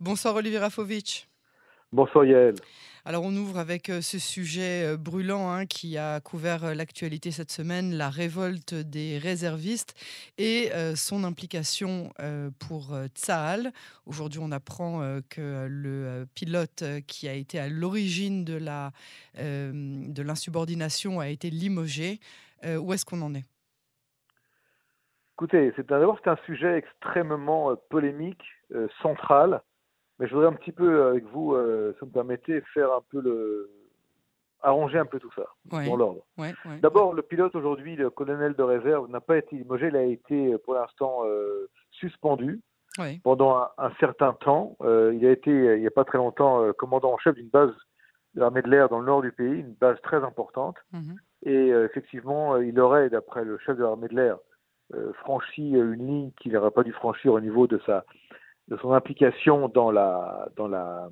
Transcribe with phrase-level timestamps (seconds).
[0.00, 1.28] Bonsoir Olivier Rafovic.
[1.92, 2.54] Bonsoir Yael.
[3.04, 7.30] Alors on ouvre avec euh, ce sujet euh, brûlant hein, qui a couvert euh, l'actualité
[7.30, 9.94] cette semaine, la révolte des réservistes
[10.38, 12.12] et son implication
[12.58, 13.72] pour Tsahal.
[14.06, 21.50] Aujourd'hui on apprend que le pilote qui a été à l'origine de l'insubordination a été
[21.50, 22.20] limogé.
[22.64, 23.44] où est-ce qu'on en est?
[25.34, 28.42] Écoutez, c'est d'abord c'est un sujet extrêmement polémique,
[29.02, 29.62] central
[30.20, 33.00] mais je voudrais un petit peu, avec vous, euh, si vous me permettez, faire un
[33.10, 33.70] peu le.
[34.62, 36.22] arranger un peu tout ça, dans l'ordre.
[36.82, 40.58] D'abord, le pilote aujourd'hui, le colonel de réserve, n'a pas été limogé, il a été
[40.58, 42.60] pour l'instant euh, suspendu
[43.24, 44.76] pendant un, certain temps.
[44.82, 47.72] Euh, il a été, il n'y a pas très longtemps, commandant en chef d'une base
[48.34, 50.76] de l'armée de l'air dans le nord du pays, une base très importante.
[50.92, 51.16] Mhm.
[51.44, 54.36] Et effectivement, il aurait, d'après le chef de l'armée de l'air,
[55.14, 58.04] franchi une ligne qu'il n'aurait pas dû franchir au niveau de sa
[58.70, 61.08] de son implication dans la dans la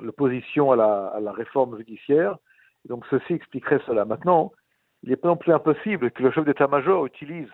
[0.00, 2.38] l'opposition à la, réforme judiciaire.
[2.88, 4.04] Donc ceci expliquerait cela.
[4.04, 4.52] Maintenant,
[5.02, 7.48] il n'est pas non plus impossible que le chef d'état-major utilise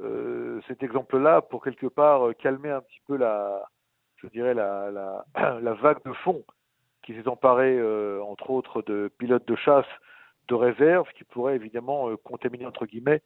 [0.00, 3.62] euh, cet exemple-là pour quelque part euh, calmer un petit peu la,
[4.16, 6.44] je dirais la, vague de fond
[7.02, 9.86] qui s'est emparée, euh, entre autres, de pilotes de chasse
[10.48, 13.22] de réserve, qui pourrait évidemment contaminer entre guillemets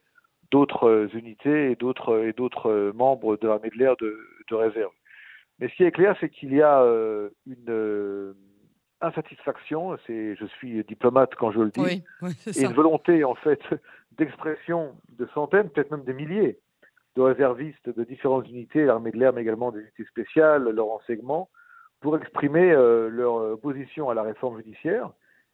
[0.51, 4.91] d'autres unités et d'autres membres de l'armée de l'air de réserve.
[5.59, 8.33] Mais ce qui est clair, c'est qu'il y a euh, une euh,
[9.01, 12.03] insatisfaction, c'est je suis diplomate quand je le dis,
[12.47, 13.61] et une volonté en fait
[14.17, 16.59] d'expression de centaines, peut-être même des milliers
[17.15, 21.49] de réservistes de différentes unités, l'armée de l'air, mais également des unités spéciales, leur enseignement,
[22.01, 25.11] pour exprimer euh, leur opposition à la réforme judiciaire.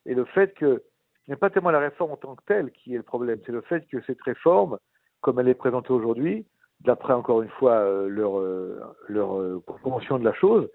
[0.08, 0.84] Et le fait que
[1.26, 3.52] ce n'est pas tellement la réforme en tant que telle qui est le problème, c'est
[3.52, 4.80] le fait que cette réforme,
[5.22, 6.48] comme elle est présentée aujourd'hui,
[6.84, 10.70] d'après encore une fois euh, leur, euh, leur euh, compréhension de la chose,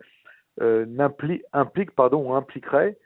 [1.52, 2.96] implique, pardon, ou impliquerait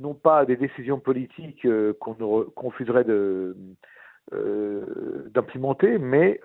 [0.00, 1.66] non pas des décisions politiques
[2.00, 3.54] qu'on refuserait de,
[5.30, 6.40] d'implémenter, mais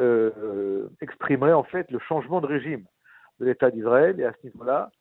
[0.99, 2.83] exprimerait en fait le changement de régime
[3.39, 4.19] de l'État d'Israël.
[4.19, 4.91] Et à ce niveau-là,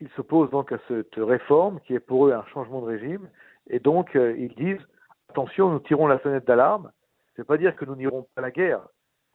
[0.00, 3.30] ils s'opposent donc à cette réforme qui est pour eux un changement de régime.
[3.70, 4.86] Et donc, ils disent
[5.30, 6.90] attention, nous tirons la fenêtre d'alarme.
[7.34, 8.82] Ce n'est pas dire que nous n'irons pas à la guerre,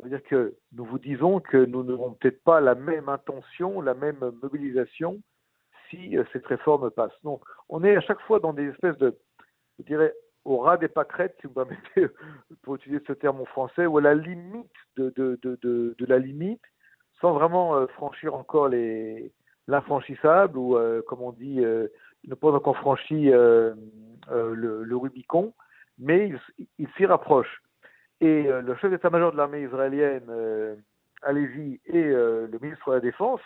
[0.04, 3.80] ça veut dire que nous vous disons que nous n'aurons peut-être pas la même intention,
[3.80, 5.22] la même mobilisation
[5.90, 7.14] si euh, cette réforme passe.
[7.24, 9.18] Donc, on est à chaque fois dans des espèces de,
[9.80, 12.08] je dirais, au ras des pâquerettes, si vous permettez,
[12.64, 16.64] pour utiliser ce terme en français, ou à la limite de, la limite,
[17.22, 19.32] sans vraiment euh, franchir encore les
[19.68, 23.74] l'infranchissable, ou euh, comme on dit, ne pas encore franchi le,
[24.28, 25.54] le, Rubicon,
[25.98, 27.62] mais il, il s'y rapproche.
[28.22, 30.76] Et euh, le chef d'état-major de l'armée israélienne, euh,
[31.22, 33.42] Alevi, et euh, le ministre de la Défense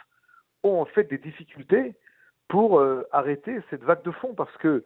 [0.63, 1.95] ont en fait des difficultés
[2.47, 4.85] pour arrêter cette vague de fond parce que,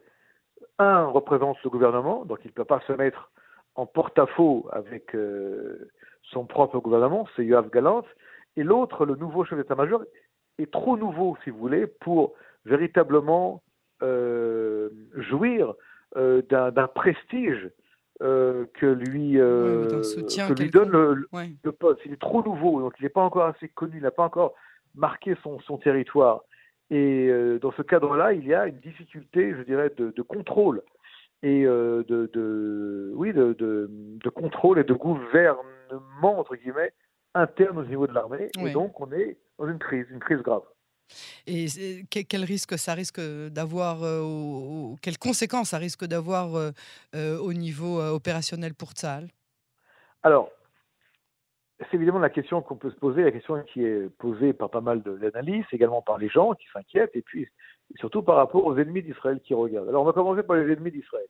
[0.80, 3.30] un, représente le gouvernement, donc il ne peut pas se mettre
[3.76, 5.16] en porte-à-faux avec
[6.24, 8.04] son propre gouvernement, c'est Yoav Galant,
[8.56, 10.02] et l'autre, le nouveau chef d'état-major,
[10.58, 13.62] est trop nouveau, si vous voulez, pour véritablement
[14.00, 15.74] jouir
[16.16, 17.70] d'un prestige
[18.22, 22.00] euh, que lui, euh, que lui donne le, poste.
[22.04, 24.54] Il est trop nouveau, donc il n'est pas encore assez connu, il n'a pas encore
[24.94, 26.42] marqué son, son territoire.
[26.90, 30.82] Et euh, dans ce cadre-là, il y a une difficulté, je dirais, de, de contrôle
[31.42, 36.92] et de, de, oui, de, de, contrôle et de gouvernement entre guillemets
[37.34, 38.50] interne au niveau de l'armée.
[38.60, 40.62] Et donc, on est dans une crise, une crise grave.
[41.46, 41.66] Et
[42.10, 46.70] quel risque ça risque d'avoir, euh, quelles conséquences ça risque d'avoir euh,
[47.14, 49.28] euh, au niveau opérationnel pour Tzal
[50.22, 50.50] Alors,
[51.78, 54.80] c'est évidemment la question qu'on peut se poser, la question qui est posée par pas
[54.80, 57.48] mal d'analystes, également par les gens qui s'inquiètent, et puis
[57.96, 59.88] surtout par rapport aux ennemis d'Israël qui regardent.
[59.88, 61.26] Alors, on va commencer par les ennemis d'Israël.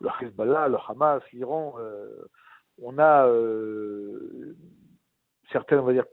[0.00, 1.74] Le Hezbollah, le Hamas, l'Iran,
[2.82, 3.28] on a
[5.52, 6.06] certaines, on va dire,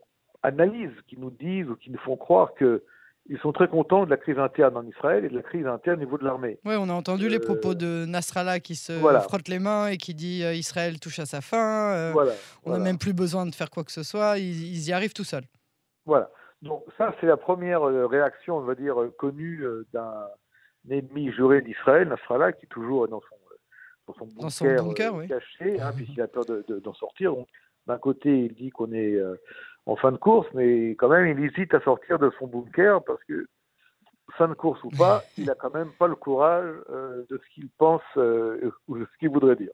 [0.44, 2.84] analyses qui nous disent ou qui nous font croire que
[3.30, 5.98] ils sont très contents de la crise interne en Israël et de la crise interne
[5.98, 6.58] au niveau de l'armée.
[6.66, 9.98] Oui, on a entendu les euh, propos de Nasrallah qui se frotte les mains et
[9.98, 11.94] qui dit euh, Israël touche à sa fin.
[11.94, 12.14] Euh,
[12.66, 14.40] on n'a même plus besoin de faire quoi que ce soit.
[14.40, 15.46] Ils, y arrivent tout seuls.
[16.06, 16.32] Voilà.
[16.64, 19.64] Donc ça, c'est la première réaction, on va dire, connue
[19.94, 20.28] d'un
[20.90, 26.22] ennemi juré d'Israël, Nasrallah, qui est toujours dans son, dans son bunker, caché, hein, puisqu'il
[26.22, 27.36] a peur d'en sortir.
[27.86, 29.18] d'un côté, il dit qu'on est
[29.86, 33.24] en fin de course, mais quand même, il hésite à sortir de son bunker parce
[33.24, 33.48] que,
[34.38, 37.54] fin de course ou pas, il n'a quand même pas le courage euh, de ce
[37.54, 39.72] qu'il pense euh, ou de ce qu'il voudrait dire.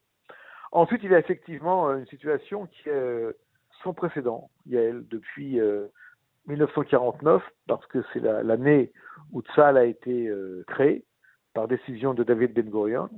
[0.71, 3.35] Ensuite, il y a effectivement euh, une situation qui est
[3.83, 5.59] sans précédent, Yael, depuis
[6.47, 8.91] 1949, parce que c'est l'année
[9.31, 10.31] où Tzal a été
[10.65, 11.03] créé
[11.53, 13.09] par décision de David Ben Gurion.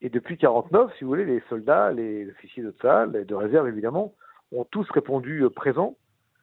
[0.00, 4.14] Et depuis 1949, si vous voulez, les soldats, les officiers de Tzal, de réserve évidemment,
[4.52, 5.98] ont tous répondu présents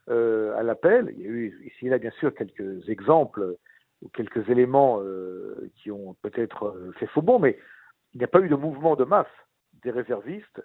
[0.10, 1.14] euh, à l'appel.
[1.16, 3.58] Il y a eu ici et là, bien sûr, quelques exemples
[4.02, 5.02] ou quelques éléments
[5.76, 7.58] qui ont peut-être fait faux bon, mais
[8.14, 9.28] il n'y a pas eu de mouvement de masse
[9.82, 10.62] des réservistes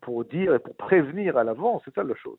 [0.00, 2.38] pour dire et pour prévenir à l'avance, c'est ça la chose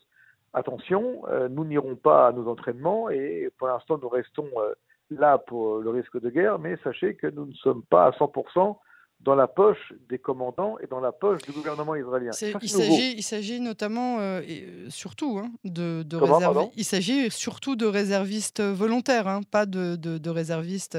[0.54, 4.74] attention, euh, nous n'irons pas à nos entraînements et pour l'instant nous restons euh,
[5.10, 8.78] là pour le risque de guerre, mais sachez que nous ne sommes pas à 100%
[9.22, 12.32] dans la poche des commandants et dans la poche du gouvernement israélien.
[12.62, 16.72] il s'agit notamment, euh, et euh, surtout, hein, de, de réservistes.
[16.78, 20.98] Il s'agit surtout de réservistes volontaires, hein, pas de, de, réservistes,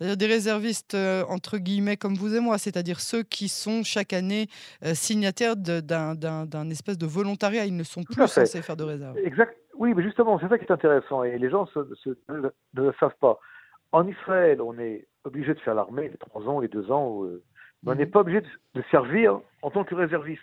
[0.00, 0.96] des réservistes
[1.28, 4.48] entre guillemets comme vous et moi, c'est-à-dire ceux qui sont chaque année
[4.92, 7.64] signataires d'un espèce de volontariat.
[7.64, 9.16] Ils ne sont plus censés faire de réserve.
[9.18, 9.56] Exact.
[9.76, 11.66] Oui, mais justement, c'est ça qui est intéressant et les gens
[12.28, 13.38] ne le savent pas.
[13.90, 17.22] En Israël, on est obligé de faire l'armée les trois ans, les deux ans
[17.86, 18.10] on n'est mhm.
[18.10, 18.42] pas obligé
[18.74, 20.40] de, servir en tant que réserviste.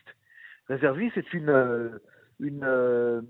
[0.67, 1.89] Réserviste, c'est une, euh,
[2.39, 3.21] une euh,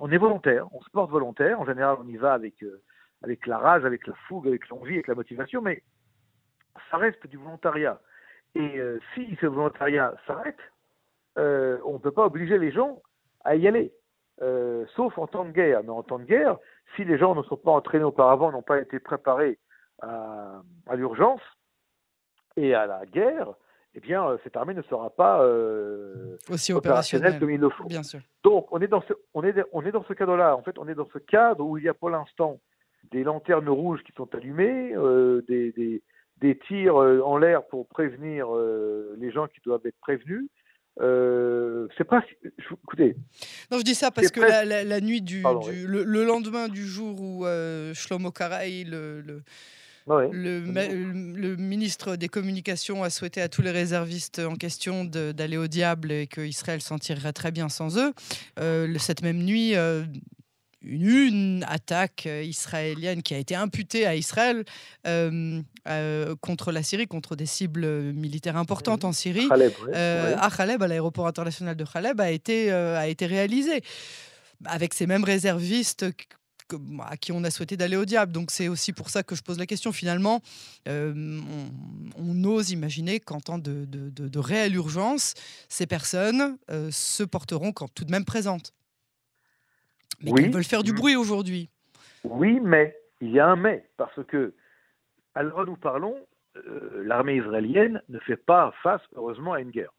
[0.00, 1.60] on est volontaire, on se porte volontaire.
[1.60, 2.80] En général, on y va avec euh,
[3.22, 5.82] avec la rage, avec la fougue, avec l'envie, avec la motivation, mais
[6.90, 8.00] ça reste du volontariat.
[8.54, 8.80] Et
[9.14, 10.58] si ce volontariat s'arrête,
[11.36, 13.02] on ne peut pas obliger les gens
[13.44, 13.92] à y aller,
[14.96, 15.82] sauf en temps de guerre.
[15.84, 16.56] Mais en temps de guerre,
[16.96, 19.58] si les gens ne sont pas entraînés auparavant, n'ont pas été préparés
[20.00, 21.42] à, à l'urgence,
[22.56, 23.54] et à la guerre,
[23.94, 27.84] eh bien, euh, cette armée ne sera pas euh, aussi opérationnelle comme il le faut.
[27.84, 28.20] Bien sûr.
[28.44, 30.56] Donc, on est dans ce, on est, on est dans ce cadre-là.
[30.56, 32.60] En fait, on est dans ce cadre où il y a pour l'instant
[33.10, 36.02] des lanternes rouges qui sont allumées, euh, des, des,
[36.40, 38.48] des, tirs en l'air pour prévenir
[39.18, 40.48] les gens qui doivent être prévenus.
[40.96, 42.22] c'est pas.
[42.84, 43.16] Écoutez.
[43.72, 46.86] Non, je dis ça parce que la, la, nuit du, du le, le, lendemain du
[46.86, 47.44] jour où
[47.94, 49.42] Shlomo Karaï, le, le
[50.18, 56.12] le, ministre des Communications a souhaité à tous les réservistes en question d'aller au diable
[56.12, 58.12] et qu'Israël s'en tirerait très bien sans eux.
[58.58, 60.04] Euh, cette même nuit, euh,
[60.82, 64.64] une, attaque israélienne qui a été imputée à Israël
[65.06, 65.62] euh,
[66.40, 71.76] contre la Syrie, contre des cibles militaires importantes en Syrie, à Khaleb, à l'aéroport international
[71.76, 73.82] de Khaleb, a été, a été réalisée.
[74.66, 76.04] Avec ces mêmes réservistes
[77.08, 78.32] à qui on a souhaité d'aller au diable.
[78.32, 79.92] Donc c'est aussi pour ça que je pose la question.
[79.92, 80.40] Finalement,
[80.88, 81.40] euh,
[82.16, 85.34] on, ose imaginer qu'en temps de, de, réelle urgence,
[85.68, 88.72] ces personnes euh, se porteront quand tout de même présentes.
[90.22, 90.48] Mais oui.
[90.48, 91.68] veulent faire du bruit aujourd'hui.
[92.24, 94.54] Oui, mais il y a un mais, parce que
[95.34, 96.16] à l'heure où nous parlons,
[96.56, 99.92] euh, l'armée israélienne ne fait pas face, heureusement, à une guerre.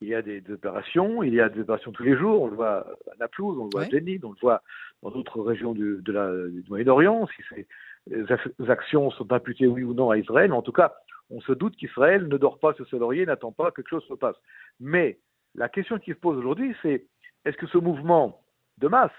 [0.00, 2.42] Il y a des, opérations, il y a des opérations tous les jours.
[2.42, 4.62] On le voit à Naplouse, on le voit à Jenin, on le voit
[5.02, 7.26] dans d'autres régions du, de la, du Moyen-Orient.
[7.34, 10.94] Si ces actions sont imputées, oui ou non, à Israël, en tout cas,
[11.30, 14.06] on se doute qu'Israël ne dort pas sur ce laurier, n'attend pas que quelque chose
[14.06, 14.36] se passe.
[14.80, 15.18] Mais
[15.54, 17.06] la question qui se pose aujourd'hui, c'est
[17.44, 18.42] est-ce que ce mouvement
[18.78, 19.10] de masse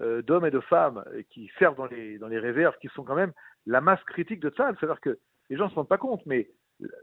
[0.00, 3.14] euh, d'hommes et de femmes qui servent dans les, dans les réserves, qui sont quand
[3.14, 3.32] même
[3.66, 5.18] la masse critique de ça, c'est-à-dire que
[5.48, 6.50] les gens ne se rendent pas compte, mais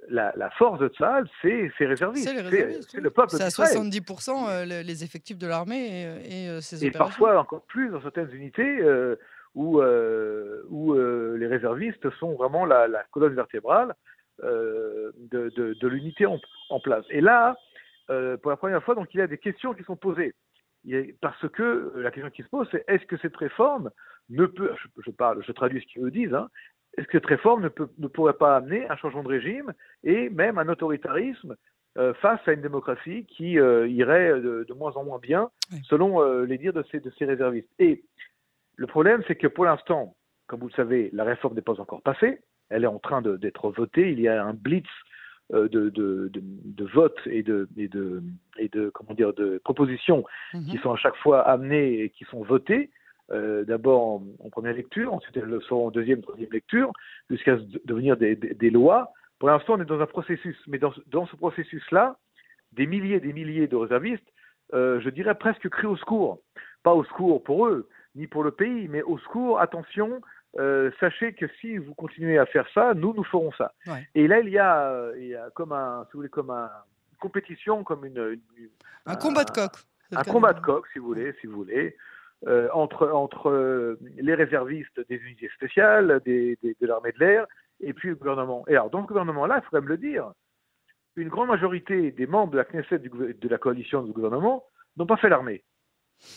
[0.09, 2.29] la, force de Tzahal, c'est ses réservistes.
[2.89, 3.29] C'est le peuple.
[3.31, 7.89] C'est à 70% euh, les effectifs de l'armée et, et, euh, et parfois encore plus
[7.89, 9.15] dans certaines unités euh,
[9.55, 13.95] où, où les réservistes sont vraiment la, colonne vertébrale
[14.41, 17.05] de, de, l'unité en, place.
[17.09, 17.55] Et là,
[18.07, 20.33] pour la première fois, donc, il y a des questions qui sont posées.
[21.21, 23.89] Parce que la question qui se pose, c'est est-ce que cette réforme
[24.29, 24.71] ne peut,
[25.05, 26.49] je, parle, je traduis ce qu'ils me disent, hein,
[27.11, 29.73] cette réforme ne, peut, ne, pourrait pas amener un changement de régime
[30.03, 31.55] et même un autoritarisme
[31.97, 35.49] euh, face à une démocratie qui euh, irait de, moins en moins bien,
[35.83, 37.69] selon euh, les dires de ces, de ces réservistes?
[37.79, 38.03] Et
[38.75, 40.15] le problème, c'est que pour l'instant,
[40.47, 42.39] comme vous le savez, la réforme n'est pas encore passée.
[42.69, 44.11] Elle est en train d'être votée.
[44.11, 44.87] Il y a un blitz
[45.51, 48.21] de, de, de, votes et de, et de,
[48.57, 50.23] et de, comment dire, de propositions
[50.53, 50.65] mhm.
[50.65, 52.91] qui sont à chaque fois amenées et qui sont votées.
[53.31, 56.93] Euh, d'abord en, première lecture, ensuite elles le seront en deuxième, troisième lecture,
[57.29, 59.11] jusqu'à devenir des, des, lois.
[59.39, 62.17] Pour l'instant, on est dans un processus, mais dans, dans ce processus-là,
[62.71, 64.27] des milliers et des milliers de réservistes,
[64.73, 66.39] euh, je dirais presque crient au secours.
[66.83, 70.21] Pas au secours pour eux, ni pour le pays, mais au secours, attention,
[70.57, 73.73] euh, sachez que si vous continuez à faire ça, nous, nous ferons ça.
[74.15, 76.69] Et là, il y, a, il y a comme un, si vous voulez, comme un,
[77.11, 78.39] une compétition, comme une,
[79.05, 79.71] un, combat de coq.
[80.15, 81.95] Un combat de coq, si vous voulez, si vous voulez.
[82.45, 87.47] Euh, entre, entre euh, les réservistes des unités spéciales, des, de l'armée de l'air,
[87.79, 88.63] et puis le gouvernement.
[88.67, 90.31] Et alors, dans ce gouvernement-là, il quand même le dire,
[91.15, 94.63] une grande majorité des membres de la Knesset, de la coalition du gouvernement,
[94.97, 95.63] n'ont pas fait l'armée,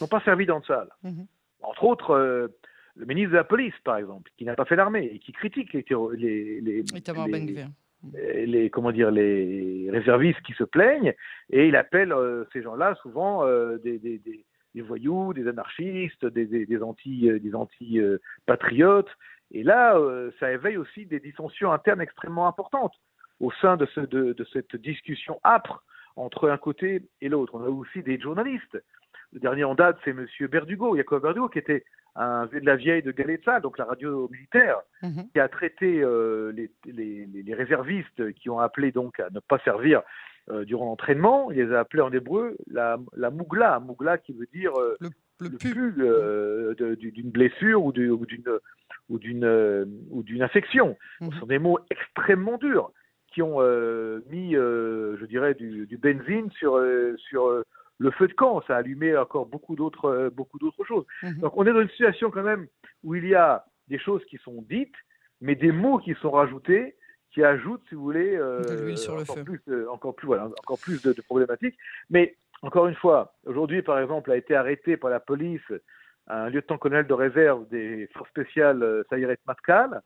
[0.01, 0.89] n'ont pas servi dans le salle.
[1.03, 1.27] Mhm.
[1.63, 2.51] entre autres
[2.97, 5.75] le ministre de la police, par exemple, qui n'a pas fait l'armée et qui critique
[5.75, 5.85] les,
[6.17, 6.83] les, les,
[8.15, 11.15] les, les, comment dire, les réservistes qui se plaignent,
[11.51, 12.15] et il appelle
[12.55, 13.45] ces gens-là souvent
[13.85, 17.99] des, des, des, des, voyous, des anarchistes, des, des, anti, des anti
[18.47, 19.11] patriotes.
[19.53, 19.99] Et là,
[20.39, 22.95] ça éveille aussi des dissensions internes extrêmement importantes
[23.41, 25.83] au sein de, ce, de, de cette discussion âpre
[26.17, 27.55] entre un côté et l'autre.
[27.55, 28.79] On a aussi des journalistes.
[29.33, 30.27] Le dernier en date, c'est M.
[30.49, 31.85] Berdugo, Jacob Berdugo, qui était
[32.17, 35.29] un de la vieille de Galetza, donc la radio militaire, mhm.
[35.33, 39.61] qui a traité euh, les, les, les, réservistes qui ont appelé donc à ne pas
[39.61, 40.03] servir
[40.51, 41.51] euh, durant l'entraînement.
[41.51, 44.97] Il les a appelés en hébreu la, la mougla, mougla qui veut dire euh,
[45.41, 48.13] le, le, d'une blessure ou d'une
[49.09, 50.97] ou d'une ou d'une infection.
[51.21, 51.33] Mhm.
[51.33, 52.93] Ce sont des mots extrêmement durs
[53.33, 57.63] qui ont euh, mis, euh, je dirais, du, du benzine sur, euh, sur
[57.99, 58.63] le feu de camp.
[58.67, 61.05] Ça a allumé encore beaucoup d'autres, beaucoup d'autres choses.
[61.23, 61.41] Mhm.
[61.41, 62.67] Donc on est dans une situation quand même
[63.05, 64.95] où il y a des choses qui sont dites,
[65.41, 66.97] mais des mots qui sont rajoutés
[67.33, 71.77] qui ajoutent, si vous voulez, encore, Plus, encore plus, voilà, encore plus de, problématiques.
[72.11, 75.63] Mais encore une fois, aujourd'hui, par exemple, a été arrêté par la police
[76.27, 80.03] un lieutenant-colonel de réserve des forces spéciales, Sayeret Matkal,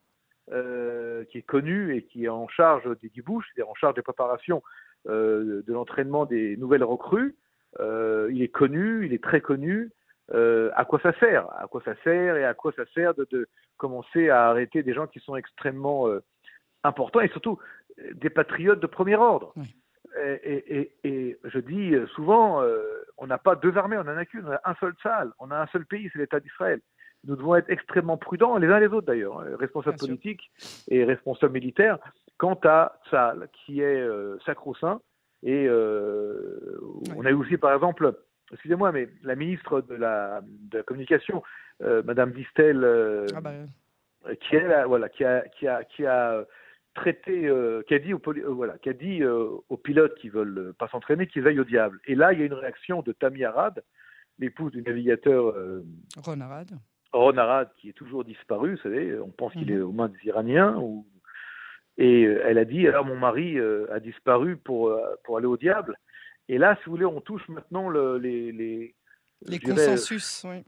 [0.53, 4.03] euh, qui est connu et qui est en charge des dibouches, c'est-à-dire en charge des
[4.03, 4.63] préparations
[5.09, 7.35] euh, de l'entraînement des nouvelles recrues.
[7.81, 9.91] Euh, il est connu, il est très connu.
[10.31, 11.49] à quoi ça sert?
[11.59, 14.93] À quoi ça sert et à quoi ça sert de, de commencer à arrêter des
[14.93, 16.09] gens qui sont extrêmement
[16.85, 17.59] importants et surtout
[18.15, 19.55] des patriotes de premier ordre.
[20.23, 22.63] Et, et, et, je dis souvent,
[23.19, 25.51] on n'a pas deux armées, on en a qu'une, on a un seul salle, on
[25.51, 26.81] a un seul pays, c'est l'État d'Israël.
[27.27, 30.51] Nous devons être extrêmement prudents, les uns les autres d'ailleurs, hein, responsables politiques
[30.89, 31.99] et responsables militaires,
[32.37, 35.01] quant à ça, qui est euh, sacro-saint.
[35.43, 36.79] Et euh,
[37.17, 38.15] on a eu aussi, par exemple,
[38.53, 41.43] excusez-moi, mais la ministre de la, de la Communication,
[41.83, 42.85] euh, Madame Distel,
[43.35, 43.53] ah bah,
[44.41, 46.45] qui, est voilà, qui, a, qui, a, qui a
[46.95, 47.51] traité,
[47.87, 51.47] qui a dit, aux, voilà, qui a dit aux pilotes qui veulent pas s'entraîner qu'ils
[51.47, 52.01] aillent au diable.
[52.07, 53.83] Et là, il y a une réaction de Tammy Arad,
[54.39, 55.55] l'épouse du navigateur
[56.25, 56.71] Ron Arad.
[57.15, 59.85] Ron Arad, qui est toujours disparu, vous savez, on pense qu'il est mhm.
[59.85, 60.77] aux mains des Iraniens.
[60.77, 61.07] Ou...
[61.97, 65.47] Et euh, elle a dit, alors mon mari euh, a disparu pour, euh, pour aller
[65.47, 65.97] au diable.
[66.49, 68.53] Et là, si vous voulez, on touche maintenant le, les...
[68.53, 68.95] Les,
[69.47, 70.65] les consensus, oui.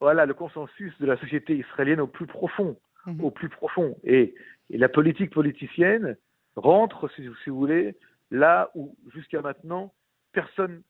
[0.00, 2.76] Voilà, le consensus de la société israélienne au plus profond.
[3.06, 3.24] Mhm.
[3.24, 3.96] Au plus profond.
[4.04, 4.34] Et,
[4.70, 6.16] et, la politique politicienne
[6.56, 7.96] rentre, si, si vous voulez,
[8.30, 9.92] là où jusqu'à maintenant,
[10.32, 10.82] personne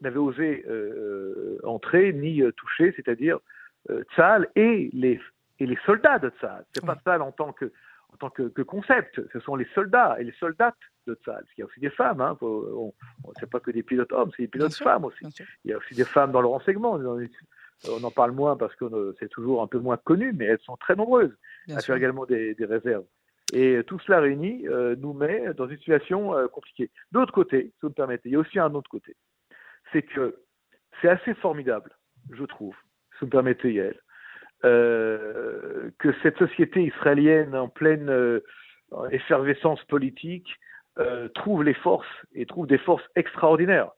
[0.00, 0.64] n'avait osé
[1.64, 3.40] entrer ni toucher, c'est-à-dire
[3.90, 5.20] euh, Tzal et les,
[5.58, 6.64] et les soldats de Tzal.
[6.72, 7.72] C'est pas Tzal en tant que
[8.10, 11.44] en tant que, concept, ce sont les soldats et les soldates de Tzal.
[11.56, 12.94] Il y a aussi des femmes, hein, on,
[13.38, 15.26] c'est pas que des pilotes hommes, c'est des pilotes femmes aussi.
[15.64, 16.98] Il y a aussi des femmes dans le renseignement.
[17.88, 20.76] On en parle moins parce que c'est toujours un peu moins connu, mais elles sont
[20.76, 21.36] très nombreuses
[21.70, 23.04] à faire également des, réserves.
[23.52, 26.90] Et tout cela réuni euh, nous met dans une situation euh, compliquée.
[27.12, 29.16] D'autre côté, si vous me permettez, il y a aussi un autre côté.
[29.92, 30.36] C'est que
[31.00, 31.96] c'est assez formidable,
[32.30, 32.74] je trouve,
[33.12, 33.98] si vous me permettez, Yael,
[34.64, 38.40] euh, que cette société israélienne en pleine euh,
[39.12, 40.48] effervescence politique
[40.98, 43.92] euh, trouve les forces et trouve des forces extraordinaires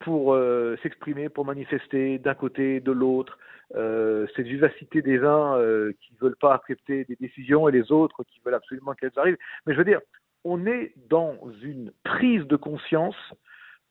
[0.00, 3.38] pour euh, s'exprimer, pour manifester d'un côté, de l'autre,
[3.74, 5.58] euh, cette vivacité des uns
[6.00, 9.38] qui ne veulent pas accepter des décisions et les autres qui veulent absolument qu'elles arrivent.
[9.66, 10.00] Mais je veux dire,
[10.44, 13.16] on est dans une prise de conscience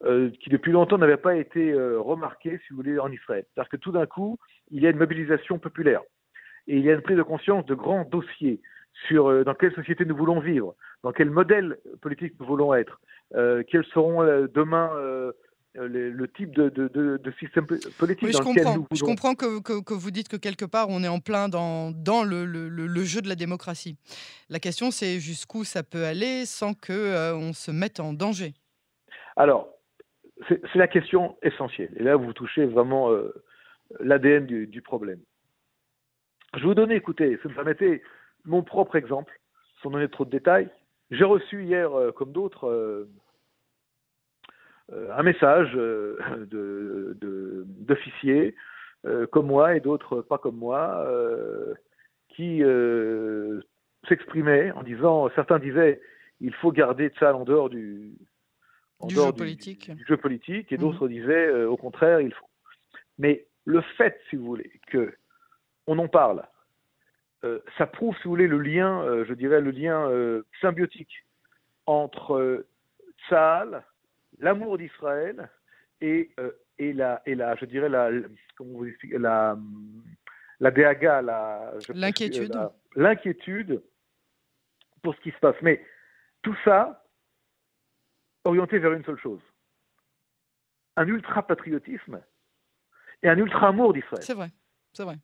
[0.04, 3.46] euh, qui depuis longtemps n'avait pas été euh, remarqué, si vous voulez, en Israël.
[3.54, 4.38] C'est-à-dire que tout d'un coup,
[4.70, 6.02] il y a une mobilisation populaire
[6.66, 8.60] et il y a une prise de conscience de grands dossiers
[9.06, 13.00] sur euh, dans quelle société nous voulons vivre, dans quel modèle politique nous voulons être,
[13.32, 14.22] quels seront
[14.54, 14.90] demain
[15.76, 18.76] le, type de, de, de, système politique dans je lequel comprends.
[18.76, 21.48] nous Je comprends que, que, que, vous dites que quelque part, on est en plein
[21.48, 23.96] dans, dans le, le, le jeu de la démocratie.
[24.48, 28.54] La question, c'est jusqu'où ça peut aller sans qu'on on se mette en danger.
[29.36, 29.68] Alors,
[30.48, 31.92] c'est la question essentielle.
[31.96, 33.32] Et là, vous touchez vraiment euh,
[34.00, 35.20] l'ADN du, problème.
[36.54, 38.02] Je vais vous donner, écoutez, si vous me permettez,
[38.44, 39.38] mon propre exemple,
[39.82, 40.68] sans donner trop de détails.
[41.10, 43.08] J'ai reçu hier, euh, comme d'autres, euh,
[44.92, 45.76] un message
[47.28, 48.54] d'officiers,
[49.32, 51.06] comme moi et d'autres pas comme moi,
[52.28, 52.62] qui
[54.08, 56.00] s'exprimaient en disant, certains disaient,
[56.40, 58.12] il faut garder ça en dehors du,
[59.04, 59.90] du jeu politique.
[59.90, 61.12] Du, jeu politique, et d'autres mhm.
[61.12, 62.46] disaient euh, au contraire, il faut.
[63.18, 65.14] Mais le fait, si vous voulez, que
[65.86, 66.44] on en parle,
[67.44, 70.10] euh, ça prouve, si vous voulez, le lien, euh, je dirais, le lien
[70.60, 71.24] symbiotique
[71.86, 72.66] entre
[73.28, 73.84] Tzahal,
[74.38, 75.48] l'amour d'Israël
[76.00, 76.30] et,
[76.78, 78.10] et, la, et la, je dirais, la,
[78.56, 79.56] comment vous la,
[80.60, 81.22] la DAGA,
[81.94, 82.58] l'inquiétude.
[82.94, 83.82] l'inquiétude
[85.02, 85.56] pour ce qui se passe.
[85.62, 85.84] Mais
[86.42, 87.04] tout ça
[88.44, 89.40] orienté vers une seule chose
[90.96, 92.20] un ultra-patriotisme
[93.22, 94.22] et un ultra-amour d'Israël.
[94.22, 94.50] C'est vrai,
[94.92, 95.16] c'est vrai.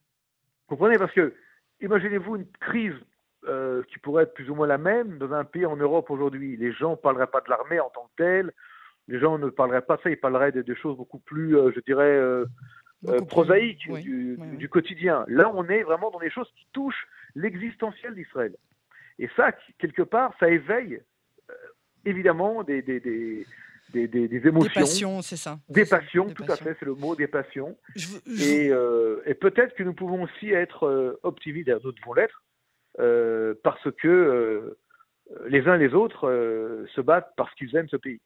[0.69, 0.99] Vous comprenez?
[0.99, 1.35] Parce que,
[1.81, 2.95] imaginez-vous une crise
[3.45, 6.57] euh, qui pourrait être plus ou moins la même dans un pays en Europe aujourd'hui.
[6.57, 8.53] Les gens ne parleraient pas de l'armée en tant que telle,
[9.09, 11.81] les gens ne parleraient pas de ça, ils parleraient de, choses beaucoup plus, euh, je
[11.81, 12.47] dirais, euh,
[13.29, 15.25] prosaïques du, quotidien.
[15.29, 18.55] Là, on est vraiment dans des choses qui touchent l'existentiel d'Israël.
[19.19, 21.03] Et ça, quelque part, ça éveille
[22.05, 24.69] évidemment des, des, des, émotions.
[24.69, 25.59] Des passions, c'est ça.
[25.69, 27.77] Des passions, tout à fait, c'est le mot, des passions.
[28.29, 32.43] Euh, et, peut-être que nous pouvons aussi être euh, optimistes, nous devons l'être,
[32.99, 34.77] euh, parce que
[35.47, 36.29] les uns et les autres
[36.95, 38.21] se battent parce qu'ils aiment ce pays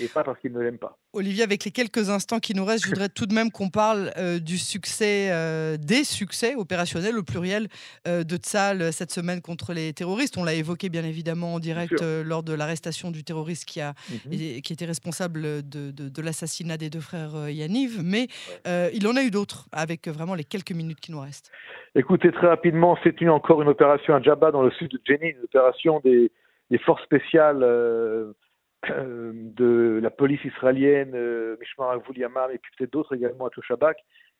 [0.00, 0.98] et pas parce qu'ils ne l'aiment pas.
[1.14, 4.12] Olivier, avec les quelques instants qui nous restent, je voudrais tout de même qu'on parle
[4.16, 7.68] euh, du succès, euh, des succès opérationnels au pluriel
[8.08, 10.38] euh, de Tsal cette semaine contre les terroristes.
[10.38, 14.60] On l'a évoqué bien évidemment en direct lors de l'arrestation du terroriste qui, a, mhm.
[14.62, 18.28] qui était responsable de, de, l'assassinat des deux frères Yaniv, mais
[18.66, 21.50] il en a eu d'autres avec vraiment les quelques minutes qui nous restent.
[21.94, 25.28] Écoutez, très rapidement, c'est une, encore une opération à Djabba dans le sud de Jenin,
[25.36, 26.30] une opération des,
[26.70, 27.62] des forces spéciales
[28.90, 33.96] euh, de la police israélienne, euh, Mishmar Yamam, et puis peut-être d'autres également à Toshabak,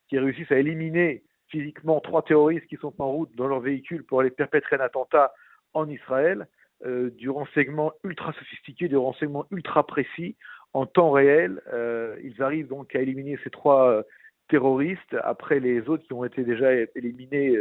[0.09, 4.21] qui réussissent à éliminer physiquement trois terroristes qui sont en route dans leur véhicule pour
[4.21, 5.33] aller perpétrer un attentat
[5.75, 6.49] en Israël,
[6.85, 10.35] euh, du renseignement ultra sophistiqué, du renseignement ultra précis,
[10.73, 11.61] en temps réel.
[11.73, 14.03] Euh, ils arrivent donc à éliminer ces trois
[14.49, 17.57] terroristes après les autres qui ont été déjà éliminés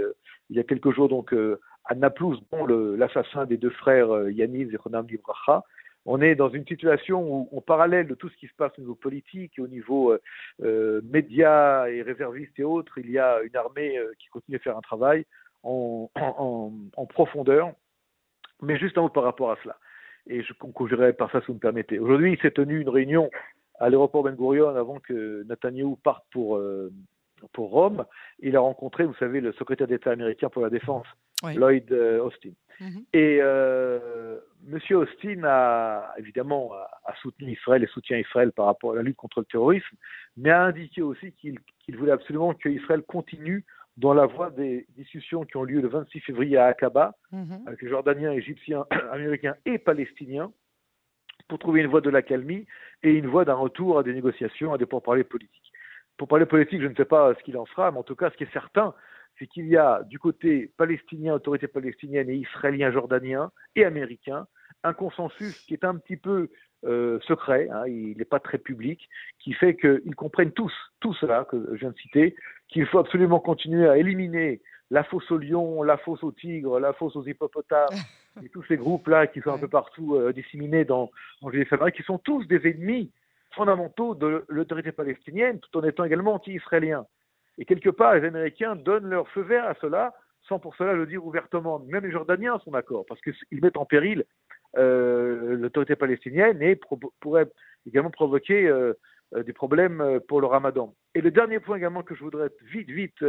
[0.49, 1.33] il y a quelques jours donc
[1.85, 5.63] à Naplouse, dont l'assassin des deux frères Yaniv et Ronam Libracha
[6.05, 8.81] on est dans une situation où, en parallèle de tout ce qui se passe au
[8.81, 10.21] niveau politique au niveau euh,
[10.63, 14.59] euh, médias et réservistes et autres, il y a une armée euh, qui continue à
[14.59, 15.25] faire un travail
[15.63, 16.09] en,
[17.09, 17.71] profondeur.
[18.61, 19.77] Mais juste un mot par rapport à cela.
[20.27, 21.99] Et je conclurai par ça, si vous me permettez.
[21.99, 23.29] Aujourd'hui, il s'est tenu une réunion
[23.79, 26.61] à l'aéroport Ben Gurion avant que Netanyahu parte pour,
[27.53, 28.05] pour Rome.
[28.39, 31.07] Il a rencontré, vous savez, le secrétaire d'État américain pour la défense,
[31.43, 32.51] Lloyd Austin.
[32.81, 33.05] Mhm.
[33.13, 34.79] Et euh, M.
[34.97, 39.39] Austin a évidemment a, soutenu Israël et soutient Israël par rapport à la lutte contre
[39.39, 39.95] le terrorisme,
[40.35, 41.59] mais a indiqué aussi qu'il
[41.95, 43.65] voulait absolument que Israël continue
[43.97, 47.63] dans la voie des discussions qui ont lieu le 26 février à Aqaba, mhm.
[47.67, 50.51] avec les Jordaniens, Égyptiens, Américains et Palestiniens,
[51.47, 52.65] pour trouver une voie de l'accalmie
[53.03, 55.60] et une voie d'un retour à des négociations, à des pourparlers politiques.
[56.21, 58.29] Pour parler politique, je ne sais pas ce qu'il en sera, mais en tout cas,
[58.29, 58.93] ce qui est certain,
[59.39, 64.45] c'est qu'il y a du côté palestinien, autorité palestinienne et israélien, jordanien et américain,
[64.83, 66.49] un consensus qui est un petit peu
[66.85, 71.43] euh, secret, hein, il n'est pas très public, qui fait qu'ils comprennent tous, tout cela
[71.49, 72.35] que je viens de citer,
[72.67, 76.93] qu'il faut absolument continuer à éliminer la fosse aux lions, la fosse aux tigres, la
[76.93, 77.97] fosse aux hippopotames,
[78.45, 81.09] et tous ces groupes-là qui sont un peu partout euh, disséminés dans,
[81.41, 83.09] dans les qui sont tous des ennemis
[83.55, 87.05] fondamentaux de l'autorité palestinienne, tout en étant également anti-israéliens.
[87.57, 90.13] Et quelque part, les Américains donnent leur feu vert à cela,
[90.47, 91.79] sans pour cela le dire ouvertement.
[91.79, 94.25] Même les Jordaniens sont d'accord, parce qu'ils mettent en péril
[94.77, 96.79] euh, l'autorité palestinienne et
[97.19, 97.49] pourraient
[97.85, 98.93] également provoquer euh,
[99.35, 100.95] euh, des problèmes pour le ramadan.
[101.13, 103.23] Et le dernier point également que je voudrais vite, vite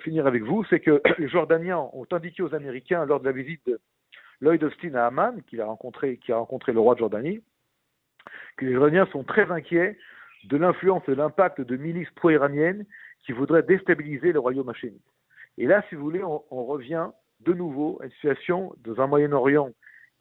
[0.00, 3.64] finir avec vous, c'est que les Jordaniens ont indiqué aux Américains lors de la visite
[3.66, 3.80] de
[4.40, 7.40] Lloyd Austin à Amman, qui a rencontré, qui a rencontré le roi de Jordanie,
[8.56, 9.98] que les Jordaniens sont très inquiets
[10.44, 12.84] de l'influence et de l'impact de milices pro-iraniennes
[13.24, 15.02] qui voudraient déstabiliser le royaume hachémite.
[15.58, 17.08] Et là, si vous voulez, on, revient
[17.40, 19.70] de nouveau à une situation dans un Moyen-Orient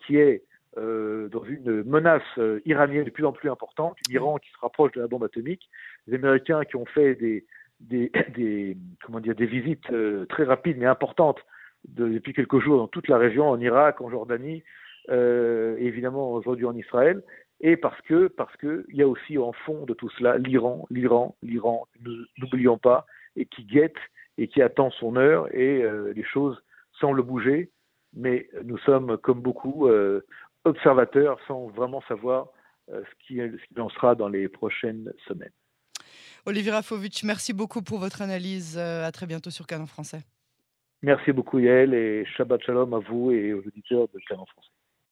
[0.06, 0.44] qui est
[0.78, 4.92] euh, dans une menace euh, iranienne de plus en plus importante, l'Iran qui se rapproche
[4.94, 5.70] de la bombe atomique,
[6.08, 7.46] les Américains qui ont fait des,
[7.80, 11.40] des, comment dire, des visites euh, très rapides mais importantes
[11.88, 14.64] depuis quelques jours dans toute la région, en Irak, en Jordanie,
[15.08, 17.22] et évidemment aujourd'hui en Israël
[17.62, 20.86] et parce que parce que il y a aussi en fond de tout cela l'Iran,
[20.90, 21.88] l'Iran, l'Iran,
[22.38, 23.98] n'oublions pas, et qui guette
[24.38, 26.62] et qui attend son heure et euh, les choses
[27.00, 27.72] semblent bouger,
[28.14, 30.26] mais nous sommes comme beaucoup euh,
[30.66, 32.48] observateurs sans vraiment savoir
[32.92, 35.52] euh, ce, qui, ce qui en sera dans les prochaines semaines.
[36.46, 38.78] Olivier Rafovitch, merci beaucoup pour votre analyse.
[38.78, 40.20] À très bientôt sur Canon Français.
[41.02, 44.75] Merci beaucoup Yael et Shabbat Shalom à vous et aux auditeurs de Canon Français.